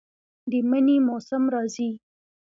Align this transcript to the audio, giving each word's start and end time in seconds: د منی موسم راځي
د 0.49 0.51
منی 0.69 0.97
موسم 1.07 1.43
راځي 1.53 1.89